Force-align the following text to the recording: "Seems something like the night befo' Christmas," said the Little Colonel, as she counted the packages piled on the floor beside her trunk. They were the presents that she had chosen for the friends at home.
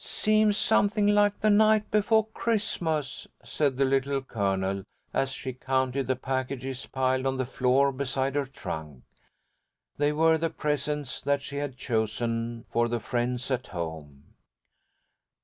"Seems 0.03 0.57
something 0.57 1.05
like 1.05 1.39
the 1.41 1.51
night 1.51 1.91
befo' 1.91 2.23
Christmas," 2.23 3.27
said 3.43 3.77
the 3.77 3.85
Little 3.85 4.23
Colonel, 4.23 4.83
as 5.13 5.29
she 5.31 5.53
counted 5.53 6.07
the 6.07 6.15
packages 6.15 6.87
piled 6.87 7.27
on 7.27 7.37
the 7.37 7.45
floor 7.45 7.91
beside 7.91 8.33
her 8.33 8.47
trunk. 8.47 9.03
They 9.97 10.11
were 10.11 10.39
the 10.39 10.49
presents 10.49 11.21
that 11.21 11.43
she 11.43 11.57
had 11.57 11.77
chosen 11.77 12.65
for 12.71 12.87
the 12.87 12.99
friends 12.99 13.51
at 13.51 13.67
home. 13.67 14.33